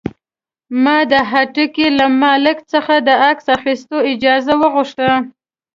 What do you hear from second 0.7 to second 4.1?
ما د هټۍ له مالک څخه د عکس اخیستلو